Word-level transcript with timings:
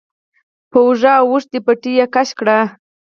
په 0.71 0.77
اوږو 0.85 1.15
اوښتې 1.29 1.59
پټۍ 1.65 1.91
يې 1.99 2.05
کش 2.13 2.29
کړه. 2.39 2.57